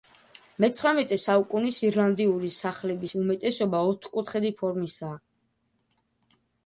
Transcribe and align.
მეცხრამეტე 0.63 1.17
საუკუნის 1.23 1.77
ირლანდიური 1.89 2.49
სახლების 2.55 3.13
უმეტესობა 3.21 3.83
ოთხკუთხედი 3.91 4.51
ფორმისაა. 4.63 5.21